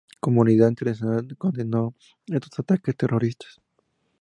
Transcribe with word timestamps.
Comunidad 0.19 0.69
internacional 0.69 1.37
condenó 1.37 1.93
estos 2.25 2.57
ataques 2.57 2.97
terroristas. 2.97 3.61